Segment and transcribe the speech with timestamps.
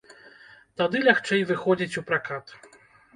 [0.79, 2.55] Тады лягчэй выходзіць у пракат.